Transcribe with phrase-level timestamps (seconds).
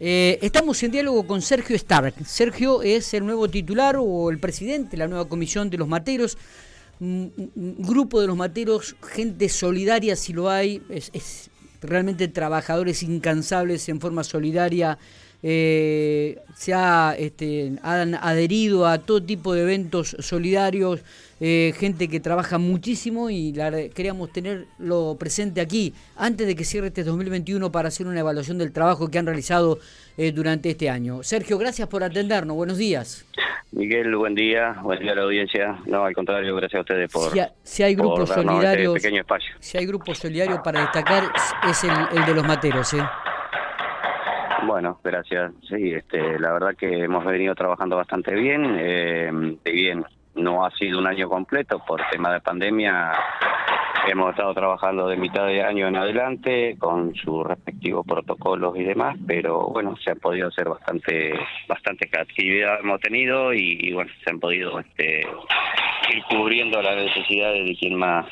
[0.00, 2.14] Eh, estamos en diálogo con Sergio Stark.
[2.26, 6.36] Sergio es el nuevo titular o el presidente de la nueva comisión de los materos.
[6.98, 7.32] Un,
[7.78, 14.24] grupo de los materos, gente solidaria si lo hay, es, realmente trabajadores incansables en forma
[14.24, 14.98] solidaria.
[15.46, 21.02] Eh, se ha, este, han adherido a todo tipo de eventos solidarios,
[21.38, 26.86] eh, gente que trabaja muchísimo y la, queríamos tenerlo presente aquí antes de que cierre
[26.86, 29.78] este 2021 para hacer una evaluación del trabajo que han realizado
[30.16, 31.22] eh, durante este año.
[31.22, 32.56] Sergio, gracias por atendernos.
[32.56, 33.26] Buenos días.
[33.72, 34.76] Miguel, buen día.
[34.82, 35.78] Buen día a la audiencia.
[35.84, 37.32] No, al contrario, gracias a ustedes por.
[37.64, 38.94] Si, hay grupos este solidarios.
[38.94, 39.54] pequeño espacio.
[39.58, 41.24] Si hay grupos solidarios para destacar,
[41.68, 43.02] es el, de los materos, ¿eh?
[44.66, 45.52] Bueno, gracias.
[45.68, 48.76] Sí, este, la verdad que hemos venido trabajando bastante bien.
[48.78, 50.04] Eh, bien
[50.34, 53.12] no ha sido un año completo por tema de pandemia.
[54.06, 59.16] Hemos estado trabajando de mitad de año en adelante con sus respectivos protocolos y demás,
[59.26, 61.32] pero bueno, se ha podido hacer bastante
[61.66, 67.76] bastante actividad hemos tenido y, bueno, se han podido este, ir cubriendo las necesidades de
[67.76, 68.26] quien más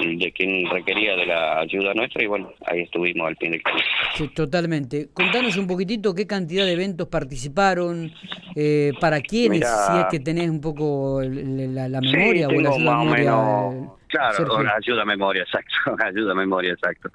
[0.00, 3.84] de quien requería de la ayuda nuestra y bueno, ahí estuvimos al fin del camino.
[4.14, 5.08] Sí, totalmente.
[5.12, 8.12] Contanos un poquitito qué cantidad de eventos participaron,
[8.56, 13.90] eh, para quiénes, si es que tenés un poco la, memoria o la ayuda memoria.
[14.08, 17.10] claro, la ayuda a memoria, exacto, ayuda a memoria, exacto.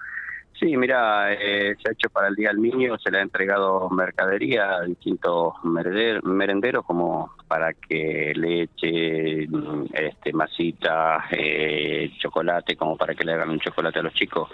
[0.59, 3.89] Sí, mira, eh, se ha hecho para el Día del Niño, se le ha entregado
[3.89, 9.49] mercadería a distintos merenderos como para que leche,
[9.93, 14.49] este, masita, eh, chocolate, como para que le hagan un chocolate a los chicos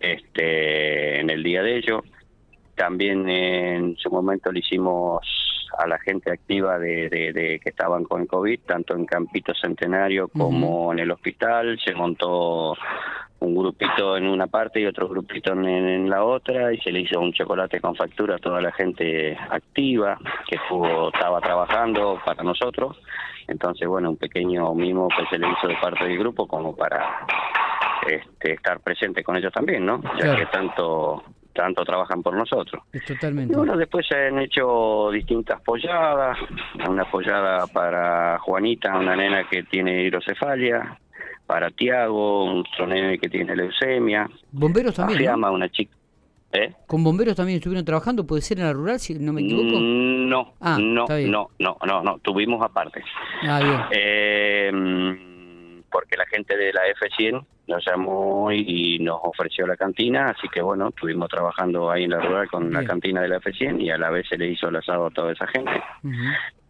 [0.00, 2.02] este, en el día de ellos.
[2.76, 5.20] También en su momento le hicimos
[5.78, 11.00] a la gente activa de, que estaban con COVID, tanto en Campito Centenario como en
[11.00, 11.78] el hospital.
[11.84, 12.76] Se montó
[13.44, 17.20] un grupito en una parte y otro grupito en, la otra y se le hizo
[17.20, 22.96] un chocolate con factura a toda la gente activa que estaba trabajando para nosotros.
[23.46, 27.26] Entonces, bueno, un pequeño mimo que se le hizo de parte del grupo como para
[28.06, 30.02] este, estar presente con ellos también, ¿no?
[30.18, 31.22] Ya que tanto
[31.54, 32.82] tanto trabajan por nosotros.
[33.06, 33.54] totalmente.
[33.54, 36.36] Y bueno, después se han hecho distintas polladas,
[36.88, 40.98] una pollada para Juanita, una nena que tiene hidrocefalia,
[41.46, 44.28] para Tiago, un nene que tiene leucemia.
[44.50, 45.18] Bomberos también.
[45.18, 45.96] Se llama una chica.
[46.52, 46.72] ¿Eh?
[46.86, 48.24] ¿Con bomberos también estuvieron trabajando?
[48.24, 49.76] ¿Puede ser en la rural, si no me equivoco?
[49.76, 53.02] Mm, no, ah, no, no, no, no, no, tuvimos aparte.
[53.42, 53.80] Ah, bien.
[53.90, 54.70] Eh,
[55.90, 60.62] porque la gente de la F100 nos llamó y nos ofreció la cantina, así que
[60.62, 63.98] bueno, estuvimos trabajando ahí en la rural con la cantina de la F100 y a
[63.98, 65.72] la vez se le hizo el asado a toda esa gente.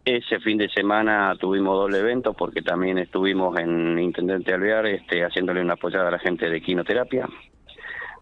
[0.05, 5.61] Ese fin de semana tuvimos doble evento porque también estuvimos en Intendente Alvear este, haciéndole
[5.61, 7.27] una apoyada a la gente de quinoterapia.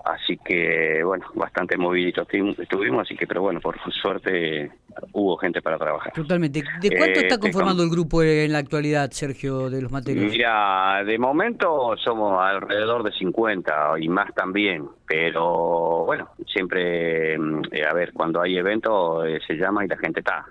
[0.06, 2.28] Así que, bueno, bastante moviditos
[2.58, 4.72] estuvimos, así que, pero bueno, por suerte
[5.14, 6.14] hubo gente para trabajar.
[6.14, 6.62] Totalmente.
[6.82, 10.32] ¿De cuánto está este, conformando el grupo en la actualidad, Sergio, de los materiales?
[10.32, 17.86] Mira, de momento somos alrededor de 50 y más también, pero bueno, siempre, mm, eh,
[17.90, 20.46] a ver, cuando hay eventos eh, se llama y la gente está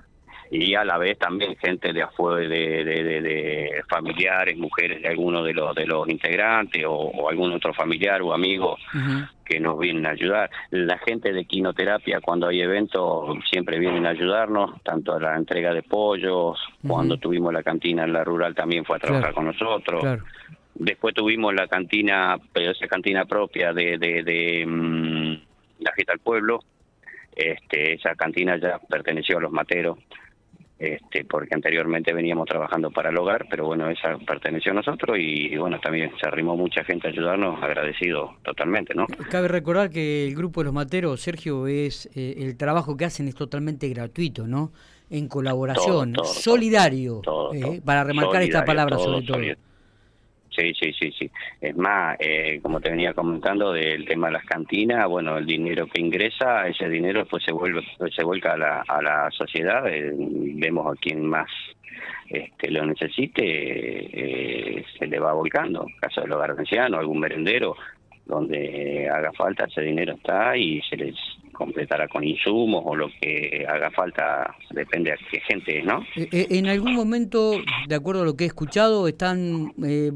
[0.55, 5.55] y a la vez también gente de afuera de, de, familiares mujeres de alguno de
[5.55, 8.77] los de los integrantes o, algún otro familiar o amigo
[9.47, 10.51] que nos vienen a ayudar.
[10.71, 15.73] La gente de quinoterapia cuando hay eventos siempre vienen a ayudarnos tanto a la entrega
[15.73, 20.05] de pollos cuando tuvimos la cantina en la rural también fue a trabajar con nosotros.
[20.75, 25.33] Después tuvimos la cantina pero esa cantina propia de de, de mm,
[25.79, 26.61] la Gita al Pueblo
[27.35, 29.97] este, esa cantina ya perteneció a los materos
[30.83, 35.57] este, porque anteriormente veníamos trabajando para el hogar, pero bueno, esa perteneció a nosotros y,
[35.57, 39.07] bueno, también se arrimó mucha gente a ayudarnos, agradecido totalmente, ¿no?
[39.31, 43.29] Cabe recordar que el grupo de los materos, Sergio, es eh, el trabajo que hacen
[43.29, 44.73] es totalmente gratuito, ¿no?
[45.09, 47.23] En colaboración, solidario,
[47.55, 49.39] eh, para remarcar esta palabra sobre todo.
[50.57, 51.31] Sí, sí, sí, sí.
[51.61, 55.87] Es más, eh, como te venía comentando del tema de las cantinas, bueno, el dinero
[55.87, 57.83] que ingresa, ese dinero después se vuelve,
[58.15, 59.87] se vuelca a la, a la sociedad.
[59.89, 61.49] Eh, vemos a quien más
[62.29, 65.87] este, lo necesite, eh, se le va volcando.
[66.01, 67.77] Caso del hogar anciano, algún merendero,
[68.27, 71.15] donde haga falta, ese dinero está y se les
[71.53, 76.03] completará con insumos o lo que haga falta, depende de qué gente, ¿no?
[76.17, 77.53] Eh, eh, en algún momento,
[77.87, 80.13] de acuerdo a lo que he escuchado, están eh,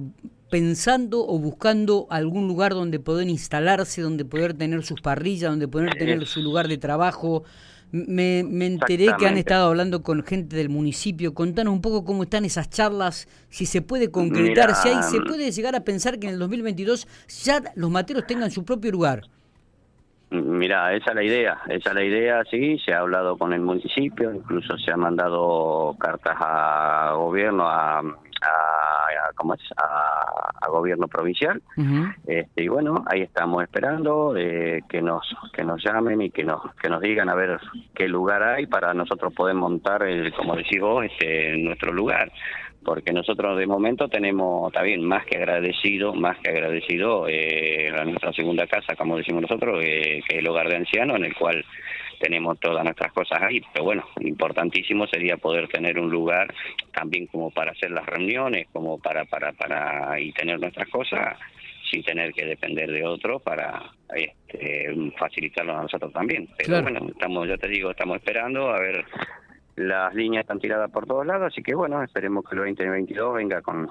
[0.51, 5.95] pensando o buscando algún lugar donde poder instalarse, donde poder tener sus parrillas, donde poder
[5.95, 7.45] tener su lugar de trabajo.
[7.93, 11.35] Me, me enteré que han estado hablando con gente del municipio.
[11.35, 15.51] Contanos un poco cómo están esas charlas, si se puede concretar, si hay, se puede
[15.51, 17.07] llegar a pensar que en el 2022
[17.45, 19.23] ya los materos tengan su propio lugar.
[20.31, 23.61] Mira, esa es la idea, esa es la idea, sí, se ha hablado con el
[23.61, 28.03] municipio, incluso se ha mandado cartas a gobierno, a, a,
[29.37, 29.61] ¿cómo es?
[29.77, 31.63] a, gobierno provincial,
[32.27, 35.25] este, y bueno, ahí estamos esperando eh, que nos
[35.55, 37.59] que nos llamen y que nos que nos digan a ver
[37.95, 42.31] qué lugar hay para nosotros poder montar, el, como decís vos, este, nuestro lugar
[42.87, 48.05] porque nosotros de momento tenemos, está bien, más que agradecido, más que agradecido, eh, a
[48.05, 51.35] nuestra segunda casa, como decimos nosotros, eh, que es el hogar de ancianos, en el
[51.35, 51.65] cual
[52.19, 56.53] tenemos todas nuestras cosas ahí, pero bueno, importantísimo sería poder tener un lugar
[56.93, 61.39] también como para hacer las reuniones, como para, para, para, y tener nuestras cosas
[61.91, 66.49] sin tener que depender de otro para este, facilitarlo a nosotros también.
[66.57, 69.05] Pero bueno, estamos, ya te digo, estamos esperando a ver
[69.77, 73.61] las líneas están tiradas por todos lados, así que bueno, esperemos que el 2022 venga
[73.61, 73.89] con,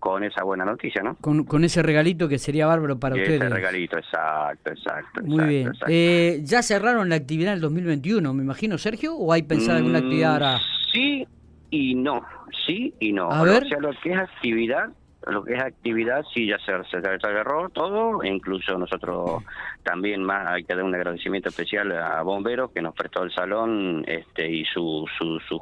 [0.00, 1.14] con esa buena noticia, ¿no?
[1.16, 3.40] Con, con ese regalito que sería bárbaro para ustedes.
[3.40, 5.22] Ese regalito, exacto, exacto.
[5.22, 5.72] Muy bien.
[5.86, 9.14] Eh, ¿Ya cerraron la actividad del 2021, me imagino, Sergio?
[9.14, 10.58] ¿O hay pensado alguna mm, actividad ahora?
[10.92, 11.26] Sí
[11.70, 12.24] y no,
[12.66, 13.30] sí y no.
[13.30, 13.62] A ver.
[13.64, 14.88] O sea, lo que es actividad,
[15.26, 19.42] lo que es actividad sí ya se, se, agarró todo, e incluso nosotros
[19.82, 24.04] también más hay que dar un agradecimiento especial a Bomberos que nos prestó el salón
[24.06, 25.10] este y sus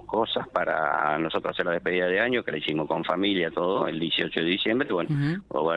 [0.06, 3.99] cosas para nosotros hacer la despedida de año, que la hicimos con familia todo el
[3.99, 5.10] 18 de diciembre, bueno,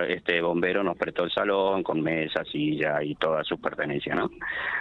[0.08, 4.30] este bombero nos prestó el salón con mesa, silla y todas sus pertenencias, ¿no?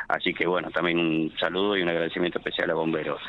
[0.08, 3.20] Así que bueno, también un saludo y un agradecimiento especial a Bomberos.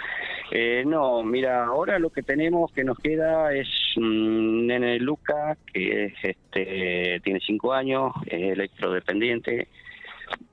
[0.52, 3.68] Eh, no, mira, ahora lo que tenemos que nos queda es
[3.98, 9.68] un nene Luca, que este, tiene cinco años, es electrodependiente,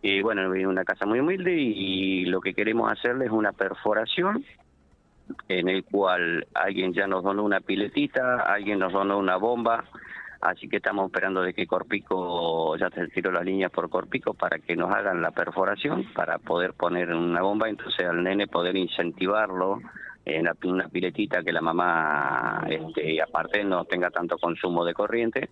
[0.02, 3.52] y bueno, vive en una casa muy humilde y lo que queremos hacerle es una
[3.52, 4.44] perforación
[5.48, 9.84] en el cual alguien ya nos donó una piletita, alguien nos donó una bomba,
[10.40, 14.58] así que estamos esperando de que Corpico, ya te tiro las líneas por Corpico para
[14.58, 19.80] que nos hagan la perforación para poder poner una bomba, entonces al nene poder incentivarlo
[20.28, 25.48] en una piletita que la mamá este, aparte no tenga tanto consumo de corriente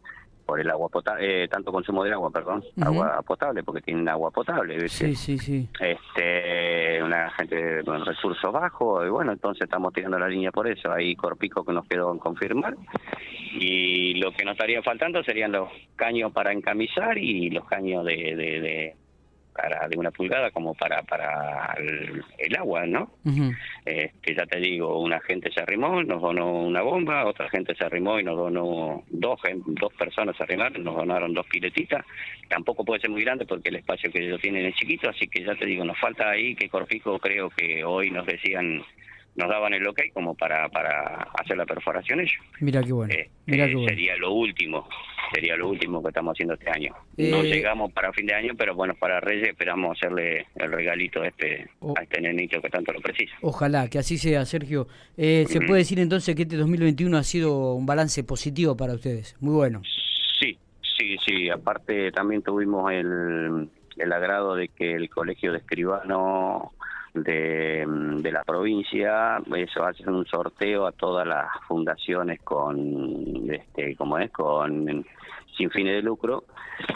[0.47, 4.31] por el agua potable, eh, tanto consumo de agua, perdón, agua potable, porque tienen agua
[4.31, 4.89] potable.
[4.89, 5.69] Sí, sí, sí.
[5.81, 10.93] Este, una gente con recursos bajos, y bueno, entonces estamos tirando la línea por eso.
[10.93, 12.77] Hay Corpico que nos quedó en confirmar.
[13.59, 18.37] Y lo que nos estaría faltando serían los caños para encamisar y los caños de,
[18.37, 18.97] de
[19.57, 23.11] para de una pulgada como para para el, agua, ¿no?
[23.85, 27.85] este, ya te digo, una gente se arrimó, nos donó una bomba, otra gente se
[27.85, 32.05] arrimó y nos donó dos dos personas se arrimaron, nos donaron dos piletitas.
[32.49, 35.45] Tampoco puede ser muy grande porque el espacio que ellos tienen es chiquito, así que
[35.45, 38.83] ya te digo, nos falta ahí que Corpico creo que hoy nos decían
[39.37, 42.43] nos daban el ok como para, para hacer la perforación ellos.
[42.61, 43.13] Mira qué bueno.
[43.13, 44.89] Eh, Mira qué Sería lo último,
[45.33, 46.95] sería lo último que estamos haciendo este año.
[47.17, 51.23] No eh, llegamos para fin de año, pero bueno, para Reyes esperamos hacerle el regalito
[51.23, 53.35] a este, a este nenito que tanto lo precisa.
[53.43, 54.89] Ojalá, que así sea, Sergio.
[55.17, 59.37] Eh, ¿Se puede decir entonces que este 2021 ha sido un balance positivo para ustedes?
[59.41, 59.83] Muy bueno.
[60.39, 60.59] Sí,
[60.99, 61.51] sí, sí.
[61.51, 66.73] Aparte también tuvimos el, el agrado de que el Colegio de Escribano
[67.23, 74.19] de, de la provincia, eso hace un sorteo a todas las fundaciones con, este, como
[74.19, 75.05] es, con
[75.57, 76.45] sin fines de lucro,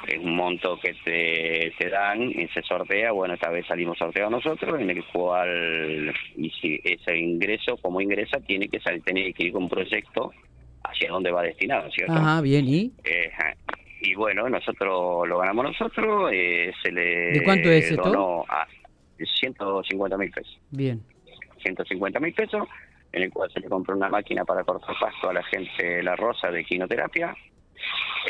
[0.06, 4.30] es un monto que te, te dan y se sortea, bueno, esta vez salimos sorteados
[4.30, 9.44] nosotros, en el cual, y si ese ingreso, como ingresa, tiene que salir, tiene que
[9.44, 10.32] ir con un proyecto
[10.84, 12.12] hacia dónde va destinado, ¿cierto?
[12.12, 12.92] Ajá, bien, ¿y?
[13.04, 13.30] Eh,
[14.02, 17.32] y bueno, nosotros lo ganamos nosotros, eh, se le...
[17.32, 18.44] ¿De cuánto es esto?
[19.26, 20.60] 150 mil pesos.
[20.70, 21.00] Bien.
[21.62, 22.66] 150 mil pesos,
[23.12, 26.02] en el cual se le compró una máquina para cortar pasto a la gente de
[26.02, 27.34] La Rosa de quinoterapia.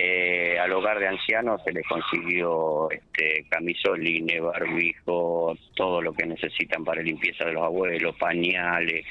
[0.01, 6.85] Eh, al hogar de ancianos se les consiguió este, camisolines, barbijo, todo lo que necesitan
[6.85, 9.05] para limpieza de los abuelos, pañales,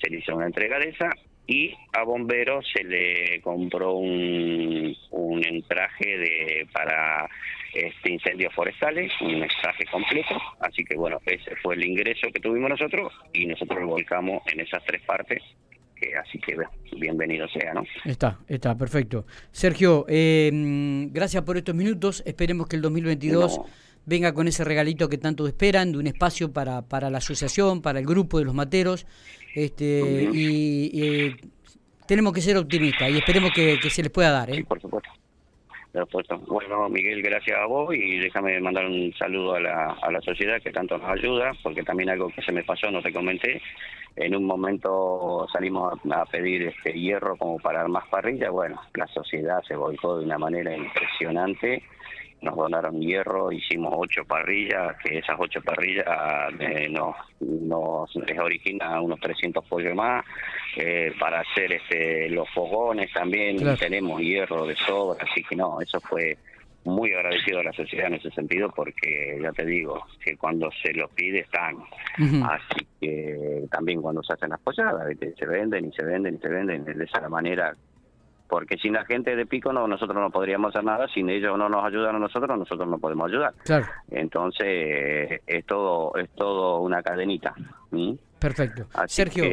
[0.00, 1.10] se le hizo una entrega de esa
[1.46, 7.28] y a bomberos se le compró un, un entraje de para
[7.72, 12.70] este incendios forestales, un extraje completo, así que bueno, ese fue el ingreso que tuvimos
[12.70, 15.42] nosotros y nosotros lo volcamos en esas tres partes
[16.00, 16.56] que así que
[16.98, 17.84] bienvenido sea, ¿no?
[18.04, 19.26] Está, está, perfecto.
[19.50, 20.50] Sergio, eh,
[21.10, 23.60] gracias por estos minutos, esperemos que el 2022
[24.06, 27.98] venga con ese regalito que tanto esperan, de un espacio para, para la asociación, para
[27.98, 29.06] el grupo de los materos,
[29.54, 31.36] este, y,
[32.06, 34.50] tenemos que ser optimistas y esperemos que, se les pueda dar.
[34.50, 34.56] ¿eh?
[34.56, 35.10] Sí, por supuesto.
[36.46, 40.62] Bueno, Miguel, gracias a vos y déjame mandar un saludo a la, a la sociedad
[40.62, 43.60] que tanto nos ayuda, porque también algo que se me pasó, no te comenté,
[44.16, 49.62] en un momento salimos a, pedir este hierro como para más parrilla, bueno, la sociedad
[49.66, 51.82] se volcó de una manera impresionante
[52.42, 56.06] nos donaron hierro, hicimos ocho parrillas, que esas ocho parrillas
[56.58, 60.24] eh, nos, nos les origina unos 300 pollos más.
[60.76, 66.00] Eh, para hacer este los fogones también tenemos hierro de sobra, así que no, eso
[66.00, 66.38] fue
[66.84, 70.94] muy agradecido a la sociedad en ese sentido porque ya te digo que cuando se
[70.94, 71.76] los pide están.
[72.44, 76.48] Así que también cuando se hacen las posadas se venden y se venden y se
[76.48, 77.74] venden de esa manera
[78.50, 81.68] porque sin la gente de Pico no nosotros no podríamos hacer nada, sin ellos no
[81.68, 83.54] nos ayudan a nosotros, nosotros no podemos ayudar.
[83.64, 83.86] Claro.
[84.10, 87.54] Entonces es todo es todo una cadenita.
[88.38, 88.86] Perfecto.
[89.06, 89.44] Sergio.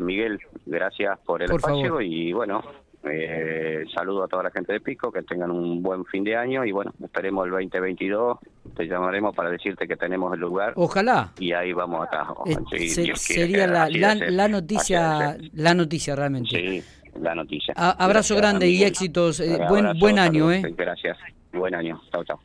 [0.00, 2.62] Miguel, gracias por el espacio y bueno,
[3.08, 6.64] eh, saludo a toda la gente de Pico, que tengan un buen fin de año
[6.64, 8.38] y bueno, esperemos el 2022,
[8.74, 10.72] te llamaremos para decirte que tenemos el lugar.
[10.76, 11.32] Ojalá.
[11.38, 12.34] Y ahí vamos a
[12.72, 16.50] eh, sería la, la, noticia, la noticia realmente.
[16.50, 16.84] Sí,
[17.20, 17.74] la noticia.
[17.76, 19.40] abrazo grande y éxitos.
[19.40, 20.62] Eh, buen buen año, ¿eh?
[20.76, 21.16] Gracias.
[21.52, 22.00] Buen año.
[22.12, 22.40] Chao, chao.